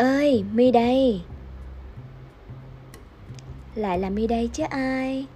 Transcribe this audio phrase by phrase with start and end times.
[0.00, 1.20] ơi mi đây.
[3.74, 5.26] Lại là mi đây chứ ai?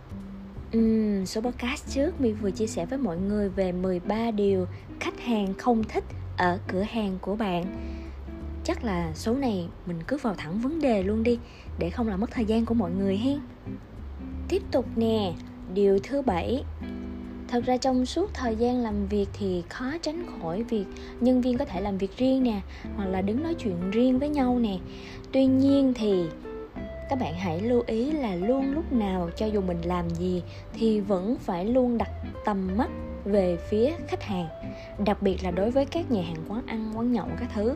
[0.76, 4.66] Uhm, số podcast trước mi vừa chia sẻ với mọi người về 13 điều
[5.00, 6.04] khách hàng không thích
[6.36, 7.64] ở cửa hàng của bạn.
[8.64, 11.38] Chắc là số này mình cứ vào thẳng vấn đề luôn đi
[11.78, 13.38] để không làm mất thời gian của mọi người hen.
[14.48, 15.32] Tiếp tục nè
[15.74, 16.64] điều thứ bảy
[17.54, 20.84] thật ra trong suốt thời gian làm việc thì khó tránh khỏi việc
[21.20, 22.60] nhân viên có thể làm việc riêng nè,
[22.96, 24.78] hoặc là đứng nói chuyện riêng với nhau nè.
[25.32, 26.24] Tuy nhiên thì
[27.10, 31.00] các bạn hãy lưu ý là luôn lúc nào cho dù mình làm gì thì
[31.00, 32.10] vẫn phải luôn đặt
[32.44, 32.90] tầm mắt
[33.24, 34.46] về phía khách hàng,
[35.04, 37.74] đặc biệt là đối với các nhà hàng quán ăn, quán nhậu các thứ.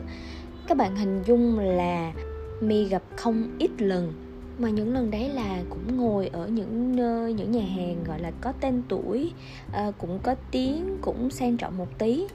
[0.67, 2.13] Các bạn hình dung là
[2.61, 4.13] mi gặp không ít lần
[4.59, 8.31] mà những lần đấy là cũng ngồi ở những nơi những nhà hàng gọi là
[8.41, 9.31] có tên tuổi
[9.73, 12.25] à, cũng có tiếng cũng sang trọng một tí.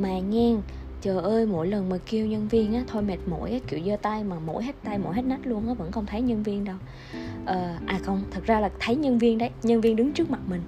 [0.00, 0.56] Mà nghe
[1.00, 3.96] trời ơi mỗi lần mà kêu nhân viên á thôi mệt mỏi á kiểu giơ
[4.02, 6.64] tay mà mỗi hết tay mỗi hết nách luôn á vẫn không thấy nhân viên
[6.64, 6.76] đâu.
[7.46, 10.40] À, à không thật ra là thấy nhân viên đấy nhân viên đứng trước mặt
[10.46, 10.60] mình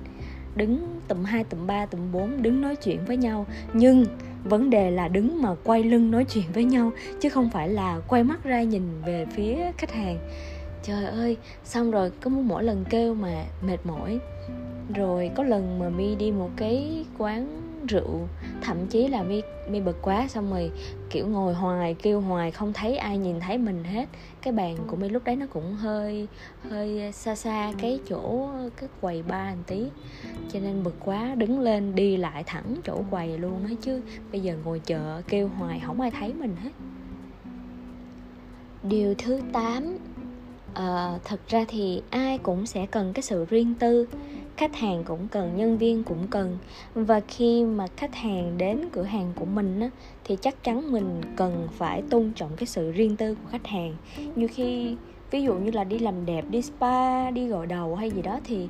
[0.56, 3.47] đứng tầm 2, tầm 3, tầm 4 đứng nói chuyện với nhau.
[3.72, 4.05] Nhưng
[4.44, 8.00] vấn đề là đứng mà quay lưng nói chuyện với nhau chứ không phải là
[8.08, 10.19] quay mắt ra nhìn về phía khách hàng
[10.83, 14.19] trời ơi, xong rồi cứ mỗi lần kêu mà mệt mỏi.
[14.95, 18.28] Rồi có lần mà mi đi một cái quán rượu,
[18.62, 20.70] thậm chí là mi mi bực quá xong rồi,
[21.11, 24.09] kiểu, ngồi hoài, kêu hoài, không thấy ai nhìn thấy mình hết.
[24.42, 26.28] Cái bàn của mi lúc đấy nó cũng hơi
[26.70, 29.87] hơi ờ, xa xa cái chỗ, cái quầy ba một tí.
[30.53, 34.00] Cho nên bực quá, đứng lên đi lại thẳng chỗ quầy luôn ấy chứ.
[34.33, 36.70] Bây giờ ngồi chợ kêu hoài, không ai thấy mình hết.
[38.83, 39.98] Điều thứ 8
[40.74, 44.08] à, thật ra thì ai cũng sẽ cần cái sự riêng tư.
[44.56, 46.58] Khách hàng cũng cần nhân viên cũng cần.
[46.94, 49.91] Và khi mà khách hàng đến cửa hàng của mình á,
[50.24, 53.96] thì chắc chắn mình cần phải tôn trọng cái sự riêng tư của khách hàng.
[54.36, 54.96] Như khi
[55.30, 58.41] ví dụ như là đi làm đẹp đi spa đi gội đầu hay gì đó
[58.44, 58.69] thì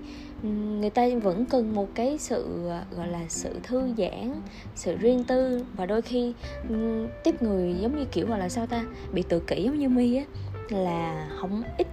[0.81, 4.35] người ta vẫn cần một cái sự gọi là sự thư giãn
[4.75, 5.65] sự riêng tư.
[5.77, 6.33] Và đôi khi
[7.25, 10.17] tiếp người giống như kiểu gọi là sao ta bị tự kỷ giống như mi
[10.17, 10.25] á
[10.69, 11.87] là không ít ít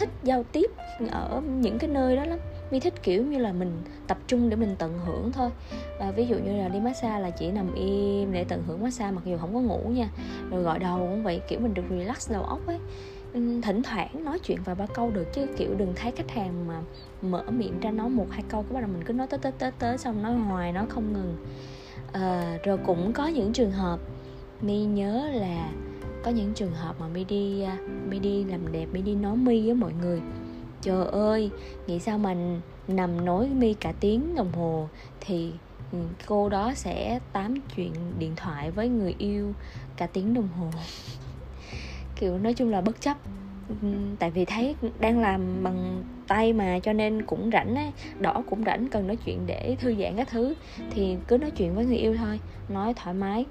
[0.00, 0.70] thích giao tiếp
[1.10, 2.38] ở những cái nơi đó lắm.
[2.70, 5.50] Mi thích kiểu như là mình tập trung để mình tận hưởng thôi.
[5.98, 9.10] Và ví dụ như là đi massage là chỉ nằm im để tận hưởng massage
[9.10, 10.08] mặc dù không có ngủ nha.
[10.50, 12.78] Rồi gọi đầu cũng vậy kiểu mình được relax đầu óc ấy.
[13.62, 16.80] Thỉnh thoảng nói chuyện vài ba câu được chứ kiểu đừng thấy khách hàng mà
[17.22, 19.52] mở miệng ra nói một hai câu cái bắt đầu mình cứ nói tới tới
[19.58, 21.36] tới tới xong nói hoài nó không ngừng.
[22.12, 24.00] À, rồi cũng có những trường hợp
[24.60, 25.72] mi nhớ là
[26.22, 29.36] có những trường hợp mà mi đi à, mi đi làm đẹp mi đi nói
[29.36, 30.20] mi với mọi người.
[30.80, 31.50] Trời ơi,
[31.86, 32.34] nghĩ sao mà
[32.88, 34.88] nằm nói mi cả tiếng đồng hồ
[35.20, 35.52] thì
[35.92, 39.52] ừ, cô đó sẽ tám chuyện điện thoại với người yêu
[39.96, 40.70] cả tiếng đồng hồ.
[42.16, 43.16] Kiểu nói chung là bất chấp.
[43.82, 43.88] Ừ,
[44.18, 48.64] tại vì thấy đang làm bằng tay mà cho nên cũng rảnh ấy, đỏ cũng
[48.64, 50.54] rảnh, cần nói chuyện để thư giãn các thứ.
[50.90, 53.46] Thì cứ nói chuyện với người yêu thôi, nói thoải mái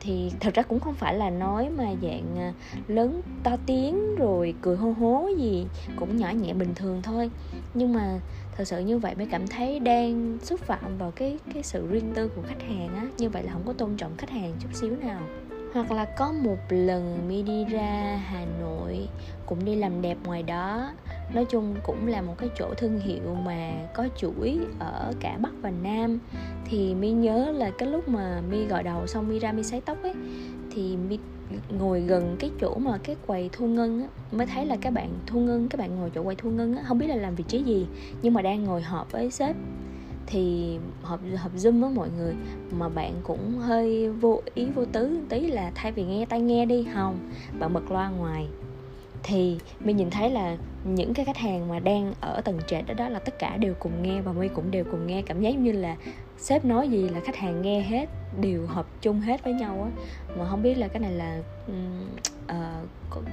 [0.00, 2.52] thì thật ra cũng không phải là nói mà dạng à,
[2.86, 5.66] lớn to tiếng rồi cười hô hố gì,
[5.96, 7.30] cũng nhỏ nhẹ bình thường thôi.
[7.74, 8.20] Nhưng mà
[8.56, 12.12] thật sự như vậy mới cảm thấy đang xúc phạm vào cái cái sự riêng
[12.14, 13.06] tư của khách hàng á.
[13.18, 15.20] Như vậy là không có tôn trọng khách hàng chút xíu nào
[15.72, 19.08] hoặc là có một lần mi đi ra hà nội
[19.46, 20.92] cũng đi làm đẹp ngoài đó.
[21.34, 25.52] Nói chung cũng là một cái chỗ thương hiệu mà có chuỗi ở cả bắc
[25.62, 26.18] và nam.
[26.64, 29.80] Thì mi nhớ là cái lúc mà mi gọi đầu xong mi ra mi sấy
[29.80, 30.14] tóc ấy,
[30.70, 31.18] thì mi
[31.68, 35.08] ngồi gần cái chỗ mà cái quầy thu ngân á, mới thấy là các bạn
[35.26, 37.44] thu ngân các bạn ngồi chỗ quầy thu ngân á, không biết là làm vị
[37.48, 37.86] trí gì,
[38.22, 39.56] nhưng mà đang ngồi họp với sếp
[40.26, 42.34] thì họp họp zoom á mọi người.
[42.70, 46.66] Mà bạn cũng hơi vô ý vô tứ tí là thay vì nghe tai nghe
[46.66, 47.18] đi không
[47.58, 48.48] bạn bật loa ngoài.
[49.22, 52.94] Thì mình nhìn thấy là những cái khách hàng mà đang ở tầng trệt đó
[52.94, 55.22] đó là tất cả đều cùng nghe và my cũng đều cùng nghe.
[55.22, 55.96] Cảm giác như là
[56.38, 58.08] sếp nói gì là khách hàng nghe hết
[58.40, 60.04] đều hợp chung hết với nhau á.
[60.38, 62.56] Mà không biết là cái này là uh,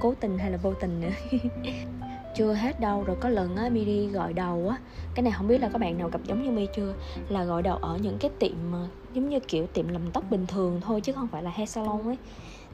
[0.00, 1.38] cố tình hay là vô tình nữa.
[2.34, 4.76] chưa hết đâu rồi có lần á mi đi gọi đầu á.
[5.14, 6.94] Cái này không biết là các bạn nào gặp giống như mi chưa?
[7.28, 10.46] Là gọi đầu ở những cái tiệm ờ, giống như kiểu tiệm làm tóc bình
[10.46, 12.16] thường thôi chứ không phải là hair salon ấy.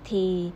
[0.04, 0.50] Thì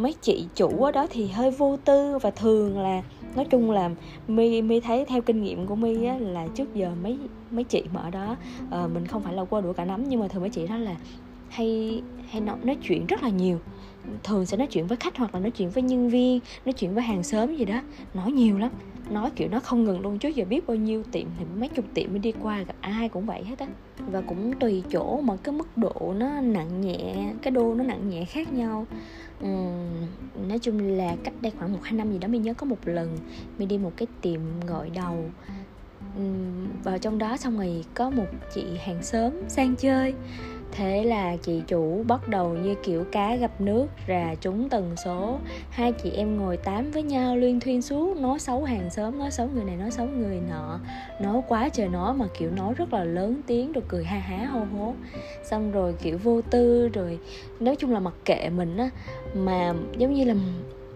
[0.00, 3.02] mấy chị chủ ở đó thì hơi vô tư và thường là
[3.34, 3.90] nói chung là
[4.28, 7.18] mi mi thấy theo kinh nghiệm của mi á là trước giờ mấy
[7.50, 10.20] mấy chị mà ở đó uh, mình không phải là qua đũa cả nắm nhưng
[10.20, 10.96] mà thường mấy chị đó là
[11.50, 13.58] hay hay nói, nói chuyện rất là nhiều.
[14.24, 16.94] Thường sẽ nói chuyện với khách hoặc là nói chuyện với nhân viên nói chuyện
[16.94, 17.80] với hàng xóm gì đó.
[18.14, 18.72] Nói nhiều lắm.
[19.10, 20.18] Nói kiểu nó không ngừng luôn.
[20.18, 23.08] Chứ giờ biết bao nhiêu tiệm thì mấy chục tiệm mới đi qua gặp ai
[23.08, 23.66] cũng vậy hết á.
[23.98, 28.10] Và cũng tùy chỗ mà cái mức độ nó nặng nhẹ cái đô nó nặng
[28.10, 28.86] nhẹ khác nhau.
[29.44, 32.66] Uhm, nói chung là cách đây khoảng một hai năm gì đó mình nhớ có
[32.66, 33.18] một lần
[33.58, 35.30] mình đi một cái tiệm gọi đầu.
[36.18, 40.14] Uhm, vào trong đó xong rồi có một chị hàng xóm sang chơi
[40.72, 45.38] thế là chị chủ bắt đầu như kiểu cá gặp nước, rà trúng tần số.
[45.70, 49.30] Hai chị em ngồi tám với nhau, liên thuyên suốt, nói xấu hàng xóm, nói
[49.30, 50.80] xấu người này, nói xấu người nọ.
[51.20, 54.46] Nói quá trời nói mà kiểu nói rất là lớn tiếng, rồi cười ha há,
[54.46, 54.94] hô hố.
[55.44, 57.18] Xong rồi kiểu vô tư, rồi
[57.60, 58.90] nói chung là mặc kệ mình á.
[59.34, 60.34] Mà giống như là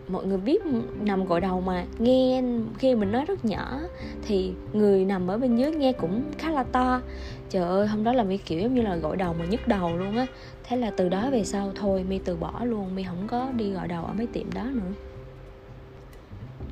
[0.09, 0.63] mọi người biết
[1.01, 2.43] nằm gội đầu mà nghe
[2.79, 3.81] khi mình nói rất nhỏ
[4.23, 7.01] thì người nằm ở bên dưới nghe cũng khá là to.
[7.51, 9.97] Trời ơi hôm đó là mi kiểu giống như là gội đầu mà nhức đầu
[9.97, 10.27] luôn á.
[10.65, 13.71] Thế là từ đó về sau thôi mi từ bỏ luôn mi không có đi
[13.71, 14.93] gội đầu ở mấy tiệm đó nữa.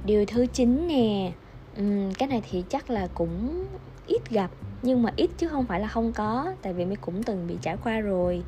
[0.06, 1.32] Điều thứ chín nè
[1.80, 3.66] uhm, cái này thì chắc là cũng
[4.06, 4.50] ít gặp
[4.82, 7.56] nhưng mà ít chứ không phải là không có tại vì mi cũng từng bị
[7.62, 8.42] trải qua rồi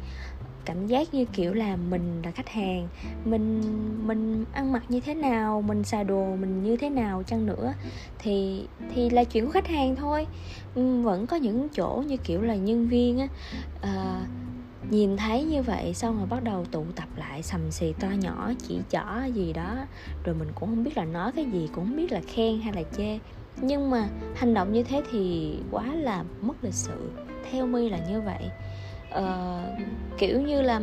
[0.65, 2.89] cảm giác như kiểu là mình là khách hàng.
[3.25, 3.63] Mình
[4.07, 7.75] mình ăn mặc như thế nào mình xài đồ mình như thế nào chăng nữa.
[8.19, 10.27] Thì thì là chuyện của khách hàng thôi.
[10.75, 13.29] Ừ, vẫn có những chỗ như kiểu là nhân viên á
[13.77, 14.29] uh,
[14.91, 18.53] nhìn thấy như vậy xong rồi bắt đầu tụ tập lại sầm xì to nhỏ
[18.69, 19.77] chỉ chỏ gì đó.
[20.25, 22.73] Rồi mình cũng không biết là nói cái gì cũng không biết là khen hay
[22.73, 23.19] là chê.
[23.61, 27.11] Nhưng mà hành động như thế thì quá là mất lịch sự.
[27.51, 28.51] Theo mi là như vậy
[29.19, 30.81] uh, kiểu như là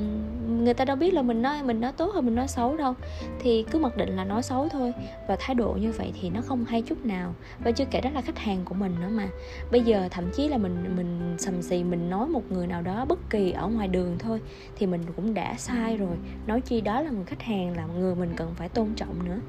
[0.63, 2.93] người ta đâu biết là mình nói mình nói tốt hay mình nói xấu đâu.
[3.39, 4.93] Thì cứ mặc định là nói xấu thôi.
[5.27, 7.33] Và thái độ như vậy thì nó không hay chút nào.
[7.63, 9.27] Và chưa kể đó là khách hàng của mình nữa mà.
[9.71, 13.05] Bây giờ thậm chí là mình mình sầm xì mình nói một người nào đó
[13.05, 14.41] bất kỳ ở ngoài đường thôi
[14.75, 16.17] thì mình cũng đã sai rồi.
[16.47, 19.39] Nói chi đó là người khách hàng là người mình cần phải tôn trọng nữa.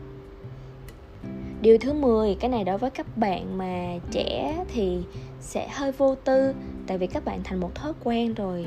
[1.62, 5.02] Điều thứ 10 cái này đối với các bạn mà trẻ thì
[5.42, 6.54] sẽ hơi vô tư
[6.86, 8.66] tại vì các bạn thành một thói quen rồi.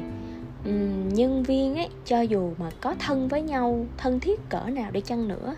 [0.70, 4.92] Uhm, nhân viên ấy cho dù mà có thân với nhau thân thiết cỡ nào
[4.92, 5.56] đi chăng nữa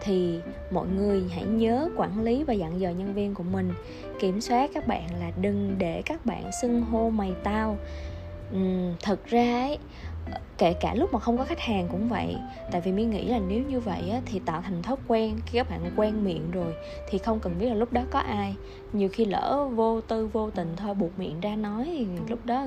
[0.00, 0.38] thì
[0.70, 3.72] mọi người hãy nhớ quản lý và dặn dò nhân viên của mình
[4.20, 7.78] kiểm soát các bạn là đừng để các bạn xưng hô mày tao.
[8.56, 9.78] Uhm, thật ra ấy
[10.58, 12.36] kể cả lúc mà không có khách hàng cũng vậy.
[12.72, 15.58] Tại vì mi nghĩ là nếu như vậy á, thì tạo thành thói quen khi
[15.58, 16.74] các bạn quen miệng rồi
[17.08, 18.56] thì không cần biết là lúc đó có ai.
[18.92, 22.66] Nhiều khi lỡ vô tư vô tình thôi buộc miệng ra nói thì lúc đó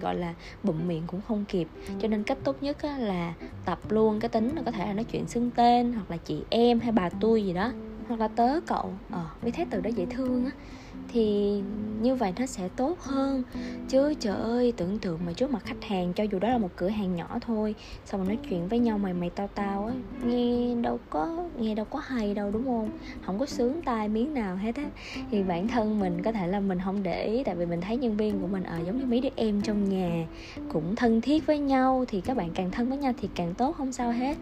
[0.00, 1.68] gọi là bụm miệng cũng không kịp.
[2.00, 3.34] Cho nên cách tốt nhất á, là
[3.64, 6.42] tập luôn cái tính là có thể là nói chuyện xưng tên hoặc là chị
[6.50, 7.72] em hay bà tôi gì đó
[8.08, 10.50] hoặc là tớ cậu ờ mới thấy từ đó dễ thương á
[11.08, 11.60] thì
[12.00, 13.42] như vậy nó sẽ tốt hơn.
[13.88, 16.70] Chứ trời ơi tưởng tượng mà trước mặt khách hàng cho dù đó là một
[16.76, 17.74] cửa hàng nhỏ thôi
[18.04, 19.94] xong rồi nói chuyện với nhau mày mày tao tao á
[20.24, 22.90] nghe đâu có nghe đâu có hay đâu đúng không?
[23.26, 24.84] Không có sướng tai miếng nào hết á.
[25.30, 27.96] Thì bản thân mình có thể là mình không để ý tại vì mình thấy
[27.96, 30.26] nhân viên của mình ở à, giống như mấy đứa em trong nhà
[30.72, 33.72] cũng thân thiết với nhau thì các bạn càng thân với nhau thì càng tốt
[33.76, 34.36] không sao hết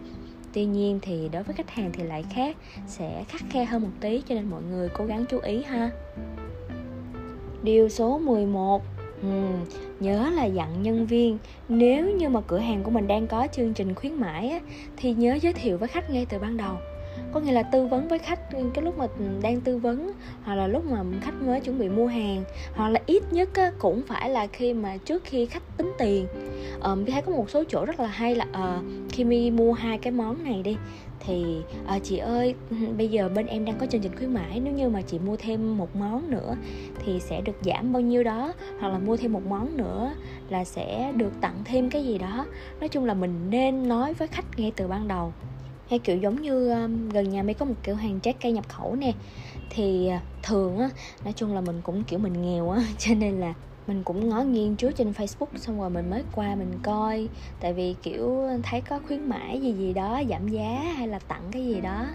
[0.57, 2.57] tuy nhiên thì đối với khách hàng thì lại khác
[2.87, 5.89] sẽ khắc khe hơn một tí cho nên mọi người cố gắng chú ý ha.
[7.63, 8.81] Điều số 11
[9.21, 9.27] Ừ,
[9.99, 11.37] Nhớ là dặn nhân viên
[11.69, 14.59] Nếu như mà cửa hàng của mình đang có chương trình khuyến mãi á,
[14.97, 16.75] Thì nhớ giới thiệu với khách ngay từ ban đầu
[17.37, 18.39] có nghĩa là tư vấn với khách
[18.73, 19.07] cái lúc mà
[19.41, 20.11] đang tư vấn
[20.43, 22.43] hoặc là lúc mà khách mới chuẩn bị mua hàng
[22.75, 26.27] hoặc là ít nhất á, cũng phải là khi mà trước khi khách tính tiền.
[26.83, 29.97] Um, thấy có một số chỗ rất là hay là uh, khi mi mua hai
[29.97, 30.77] cái món này đi
[31.19, 32.55] thì à, chị ơi
[32.97, 35.35] bây giờ bên em đang có chương trình khuyến mãi nếu như mà chị mua
[35.37, 36.55] thêm một món nữa
[37.05, 40.11] thì sẽ được giảm bao nhiêu đó hoặc là mua thêm một món nữa
[40.49, 42.45] là sẽ được tặng thêm cái gì đó.
[42.79, 45.33] Nói chung là mình nên nói với khách ngay từ ban đầu
[45.89, 48.65] hay kiểu giống như um, gần nhà mới có một kiểu hàng trái cây nhập
[48.69, 49.13] khẩu nè.
[49.69, 50.89] Thì uh, thường á
[51.23, 53.53] nói chung là mình cũng kiểu mình nghèo á cho nên là
[53.87, 57.29] mình cũng ngó nghiêng trước trên Facebook xong rồi mình mới qua mình coi.
[57.59, 61.49] Tại vì kiểu thấy có khuyến mãi gì gì đó giảm giá hay là tặng
[61.51, 62.07] cái gì đó.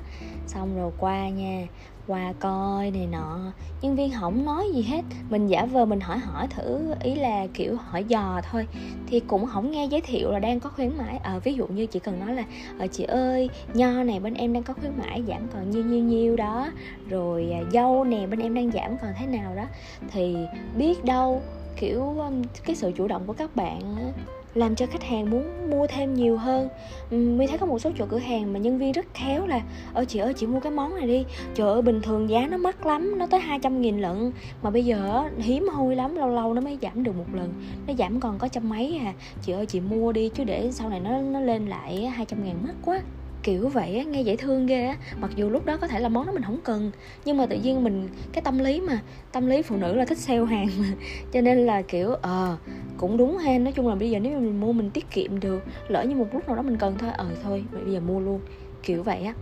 [0.47, 1.67] Xong rồi qua nha
[2.07, 3.39] qua coi này nọ.
[3.83, 5.03] Nhân viên không nói gì hết.
[5.31, 6.95] Mình giả vờ mình hỏi hỏi thử.
[7.03, 8.67] Ý là kiểu hỏi dò thôi.
[9.07, 11.21] Thì cũng không nghe giới thiệu là đang có khuyến mãi.
[11.23, 12.45] Ở à, ví dụ như chỉ cần nói là
[12.79, 16.05] ờ chị ơi nho này bên em đang có khuyến mãi giảm còn nhiêu nhiêu
[16.05, 16.69] nhiêu đó.
[17.09, 19.65] Rồi à, dâu nè bên em đang giảm còn thế nào đó.
[20.13, 20.37] Thì
[20.77, 21.43] biết đâu
[21.77, 22.17] kiểu
[22.65, 24.13] cái sự chủ động của các bạn
[24.55, 26.69] làm cho khách hàng muốn mua thêm nhiều hơn.
[27.11, 29.61] Ừ, Mình thấy có một số chỗ cửa hàng mà nhân viên rất khéo là
[29.95, 31.25] ơ chị ơi, chị mua cái món này đi.
[31.55, 34.33] Trời ơi, bình thường giá nó mắc lắm, nó tới 200 nghìn lận.
[34.63, 37.53] Mà bây giờ hiếm hoi lắm, lâu lâu nó mới giảm được một lần.
[37.87, 39.13] Nó giảm còn có trăm mấy à.
[39.43, 42.57] Chị ơi, chị mua đi, chứ để sau này nó nó lên lại 200 ngàn
[42.63, 43.01] mắc quá
[43.43, 44.97] kiểu vậy á nghe dễ thương ghê á.
[45.21, 46.91] Mặc dù lúc đó có thể là món đó mình không cần
[47.25, 49.01] nhưng mà tự nhiên mình cái tâm lý mà
[49.33, 50.87] tâm lý phụ nữ là thích sale hàng mà.
[51.33, 54.41] Cho nên là kiểu ờ à, cũng đúng ha nói chung là bây giờ nếu
[54.41, 57.11] mình mua mình tiết kiệm được lỡ như một lúc nào đó mình cần thôi
[57.17, 58.41] ờ à, thôi bây giờ mua luôn.
[58.83, 59.35] Kiểu vậy á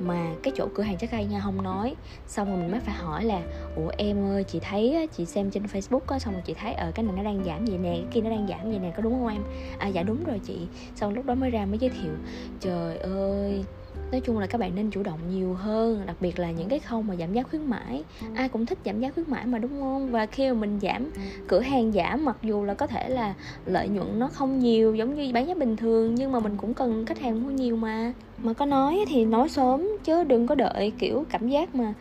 [0.00, 1.94] mà cái chỗ cửa hàng trái cây nha không nói.
[2.26, 3.40] Xong rồi mình mới phải hỏi là,
[3.76, 6.92] ủa em ơi, chị thấy chị xem trên facebook á, xong rồi chị thấy ở
[6.94, 9.02] cái này nó đang giảm vậy nè, cái kia nó đang giảm vậy nè, có
[9.02, 9.42] đúng không em?
[9.78, 10.58] À dạ đúng rồi chị.
[10.96, 12.12] Xong lúc đó mới ra mới giới thiệu,
[12.60, 13.64] trời ơi
[14.12, 16.78] nói chung là các bạn nên chủ động nhiều hơn đặc biệt là những cái
[16.78, 18.04] khâu mà giảm giá khuyến mãi.
[18.34, 20.10] Ai cũng thích giảm giá khuyến mãi mà đúng không?
[20.10, 21.10] Và khi mà mình giảm
[21.48, 23.34] cửa hàng giảm mặc dù là có thể là
[23.66, 26.74] lợi nhuận nó không nhiều giống như bán giá bình thường nhưng mà mình cũng
[26.74, 28.12] cần khách hàng mua nhiều mà.
[28.42, 31.94] Mà có nói thì nói sớm chứ đừng có đợi kiểu cảm giác mà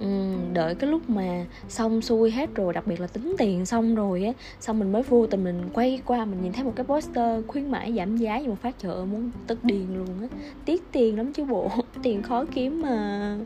[0.00, 3.94] um, đợi cái lúc mà xong xuôi hết rồi đặc biệt là tính tiền xong
[3.94, 6.86] rồi á xong mình mới vô tình mình quay qua mình nhìn thấy một cái
[6.86, 10.28] poster khuyến mãi giảm giá như một phát chợ muốn tức điền luôn á.
[10.64, 11.70] Tiếc tiền lắm chứ bộ.
[12.02, 13.36] Tiền khó kiếm mà.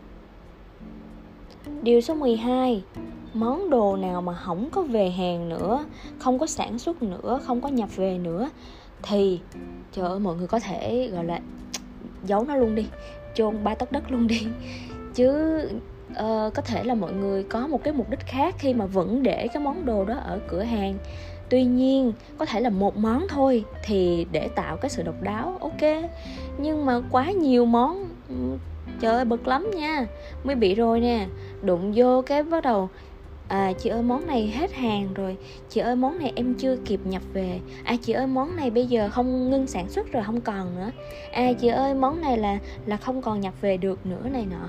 [1.82, 2.82] Điều số 12
[3.34, 5.84] Món đồ nào mà không có về hàng nữa
[6.18, 8.50] Không có sản xuất nữa Không có nhập về nữa
[9.02, 9.40] Thì
[9.92, 11.40] Trời ơi mọi người có thể gọi là
[12.24, 12.86] giấu nó luôn đi
[13.34, 14.46] chôn ba tấc đất luôn đi.
[15.14, 15.58] Chứ
[16.10, 19.22] uh, có thể là mọi người có một cái mục đích khác khi mà vẫn
[19.22, 20.94] để cái món đồ đó ở cửa hàng
[21.54, 25.58] tuy nhiên, có thể là một món thôi thì để tạo cái sự độc đáo,
[25.60, 26.10] ok.
[26.58, 28.34] Nhưng mà quá nhiều món ừ,
[29.00, 30.06] trời ơi, bực lắm nha.
[30.44, 31.26] Mới bị rồi nè.
[31.62, 32.88] Đụng vô cái bắt đầu
[33.48, 35.36] à chị ơi, món này hết hàng rồi.
[35.68, 37.60] Chị ơi, món này em chưa kịp nhập về.
[37.84, 40.90] À chị ơi, món này bây giờ không ngưng sản xuất rồi, không còn nữa.
[41.32, 44.68] À chị ơi, món này là là không còn nhập về được nữa này nọ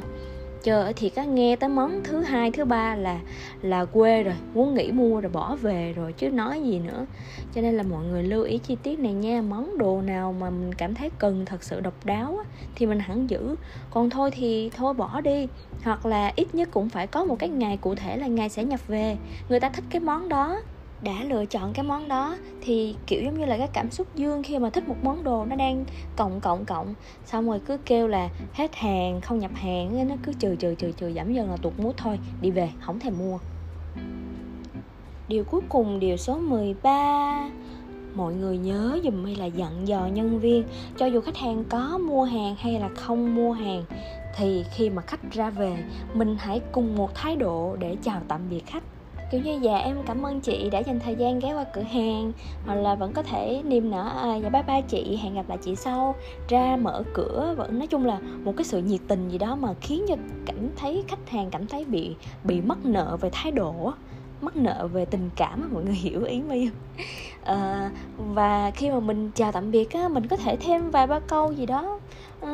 [0.65, 3.19] chơi thì có nghe tới món thứ hai thứ ba là
[3.61, 7.05] là quê rồi muốn nghỉ mua rồi bỏ về rồi chứ nói gì nữa.
[7.53, 10.49] Cho nên là mọi người lưu ý chi tiết này nha món đồ nào mà
[10.49, 13.55] mình cảm thấy cần thật sự độc đáo á, thì mình hẳn giữ.
[13.91, 15.47] Còn thôi thì thôi bỏ đi
[15.83, 18.63] hoặc là ít nhất cũng phải có một cái ngày cụ thể là ngày sẽ
[18.63, 19.17] nhập về.
[19.49, 20.61] Người ta thích cái món đó
[21.01, 24.43] đã lựa chọn cái món đó thì, kiểu, giống như là cái cảm xúc dương
[24.43, 25.85] khi mà thích một món đồ nó đang
[26.15, 26.93] cộng cộng cộng.
[27.25, 30.91] Xong rồi cứ kêu là hết hàng, không nhập hàng nó cứ trừ trừ trừ
[30.91, 33.37] trừ, giảm dần là tụt mút thôi, đi về, không thèm mua.
[35.27, 37.49] Điều cuối cùng, điều số 13
[38.15, 40.63] mọi người nhớ dùm hay là dặn dò nhân viên,
[40.97, 43.83] cho dù khách hàng có mua hàng hay là không mua hàng,
[44.35, 45.77] thì khi mà khách ra về,
[46.13, 48.83] mình hãy cùng một thái độ để chào tạm biệt khách
[49.29, 52.31] kiểu như dạ em cảm ơn chị đã dành thời gian ghé qua cửa hàng
[52.65, 55.57] hoặc là vẫn có thể niềm nở à, dạ bye bye chị hẹn gặp lại
[55.61, 56.15] chị sau.
[56.47, 59.73] Ra mở cửa vẫn nói chung là một cái sự nhiệt tình gì đó mà
[59.81, 60.15] khiến cho
[60.45, 63.93] cảm thấy khách hàng cảm thấy bị bị mắc nợ về thái độ
[64.41, 66.71] mắc nợ về tình cảm mọi người hiểu ý mi à,
[67.43, 71.19] ờ, và khi mà mình chào tạm biệt á mình có thể thêm vài ba
[71.19, 71.99] câu gì đó.
[72.41, 72.47] Uh,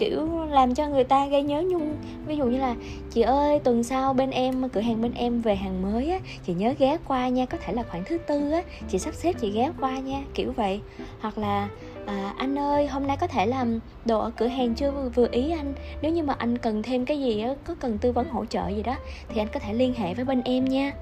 [0.00, 1.96] kiểu làm cho người ta gây nhớ nhung.
[2.26, 2.74] Ví dụ như là
[3.10, 6.54] chị ơi tuần sau bên em cửa hàng bên em về hàng mới á chị
[6.54, 9.50] nhớ ghé qua nha có thể là khoảng thứ tư á chị sắp xếp chị
[9.50, 10.80] ghé qua nha kiểu vậy.
[11.20, 11.68] Hoặc là
[12.06, 15.10] à, anh ơi hôm nay có thể làm đồ ở cửa hàng chưa?
[15.14, 15.74] Vừa ý anh.
[16.02, 18.68] Nếu như mà anh cần thêm cái gì á có cần tư vấn hỗ trợ
[18.68, 18.96] gì đó
[19.28, 20.92] thì anh có thể liên hệ với bên em nha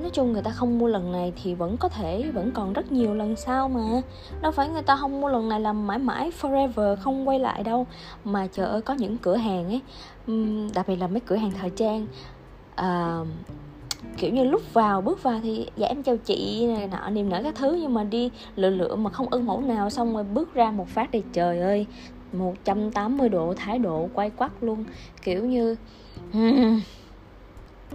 [0.00, 2.92] nói chung người ta không mua lần này thì vẫn có thể vẫn còn rất
[2.92, 3.80] nhiều lần sau mà.
[4.42, 7.62] Đâu phải người ta không mua lần này làm mãi mãi forever không quay lại
[7.62, 7.86] đâu.
[8.24, 9.80] Mà trời ơi có những cửa hàng ấy
[10.74, 12.06] đặc biệt là mấy cửa hàng thời trang
[12.80, 13.26] uh,
[14.16, 17.40] kiểu như lúc vào bước vào thì dạ em chào chị này nọ niềm nở
[17.44, 17.78] các thứ.
[17.80, 20.88] Nhưng mà đi lựa lựa mà không ưng mẫu nào xong rồi bước ra một
[20.88, 21.86] phát thì trời ơi
[22.32, 24.84] 180 độ thái độ quay quắt luôn.
[25.22, 25.76] Kiểu như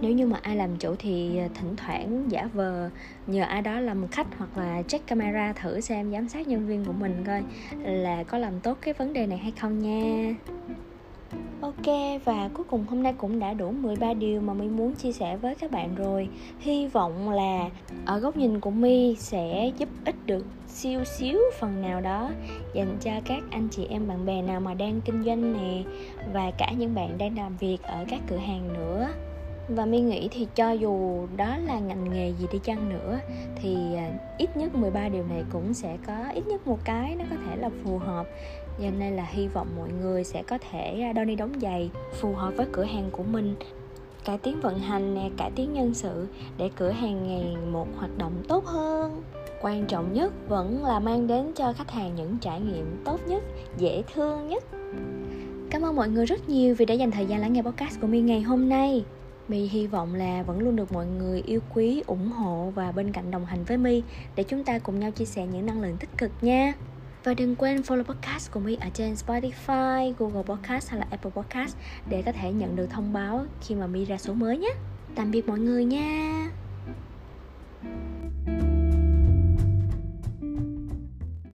[0.00, 2.90] nếu như mà ai làm chủ thì ờ, thỉnh thoảng giả vờ
[3.26, 6.84] nhờ ai đó làm khách hoặc là check camera thử xem giám sát nhân viên
[6.84, 7.42] của mình coi
[7.84, 10.34] là có làm tốt cái vấn đề này hay không nha.
[11.62, 11.86] Ok,
[12.24, 15.36] và cuối cùng hôm nay cũng đã đủ 13 điều mà My muốn chia sẻ
[15.36, 16.28] với các bạn rồi.
[16.60, 17.70] Hy vọng là
[18.04, 22.30] ở góc nhìn của My sẽ giúp ích được siêu xíu phần nào đó
[22.74, 25.82] dành cho các anh chị em, bạn bè nào mà đang kinh doanh nè,
[26.32, 29.08] và cả những bạn đang làm việc ở các cửa hàng nữa
[29.68, 33.18] và mi nghĩ thì cho dù đó là ngành nghề gì đi chăng nữa,
[33.56, 37.24] thì à, ít nhất 13 điều này cũng sẽ có ít nhất một cái nó
[37.30, 38.26] có thể là phù hợp.
[38.78, 41.90] Cho nên là hy vọng mọi người sẽ có thể à, đo đi đóng giày
[42.12, 43.54] phù hợp với cửa hàng của mình.
[44.24, 46.26] Cải tiến vận hành nè, cải tiến nhân sự
[46.58, 49.22] để cửa hàng ngày một hoạt động tốt hơn.
[49.62, 53.42] Quan trọng nhất vẫn là mang đến cho khách hàng những trải nghiệm tốt nhất,
[53.78, 54.64] dễ thương nhất.
[55.70, 58.06] Cảm ơn mọi người rất nhiều vì đã dành thời gian lắng nghe podcast của
[58.06, 59.04] mi ngày hôm nay.
[59.52, 63.12] My hy vọng là vẫn luôn được mọi người yêu quý, ủng hộ và bên
[63.12, 64.02] cạnh đồng hành với My
[64.36, 66.72] để chúng ta cùng nhau chia sẻ những năng lượng tích cực nha.
[67.24, 71.30] và đừng quên follow podcast của My ở trên Spotify, Google Podcast hay là Apple
[71.30, 71.76] Podcast
[72.10, 74.74] để có thể nhận được thông báo khi mà My ra số mới nhé.
[75.14, 76.50] Tạm biệt mọi người nha.